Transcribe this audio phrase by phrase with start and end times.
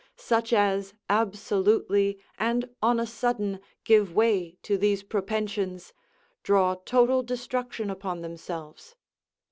[0.15, 5.93] Such as absolutely and on a sudden give way to these propensions,
[6.41, 8.95] draw total destruction upon themselves.